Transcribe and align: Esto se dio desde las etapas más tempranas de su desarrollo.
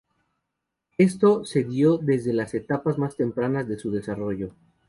Esto 0.97 1.45
se 1.45 1.63
dio 1.63 1.99
desde 1.99 2.33
las 2.33 2.55
etapas 2.55 2.97
más 2.97 3.15
tempranas 3.15 3.67
de 3.67 3.77
su 3.77 3.91
desarrollo. 3.91 4.51